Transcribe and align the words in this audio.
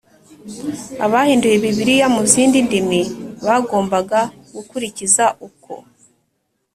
Abahinduye 1.05 1.55
Bibiliya 1.63 2.07
mu 2.15 2.21
zindi 2.31 2.57
ndimi 2.67 3.01
bagombaga 3.45 4.19
gukurikiza 4.55 5.25
uko 5.47 5.73